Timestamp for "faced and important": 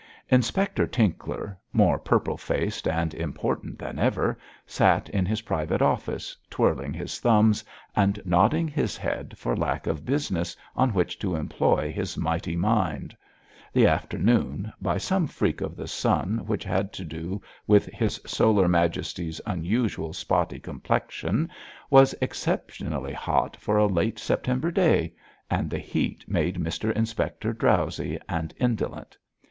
2.35-3.77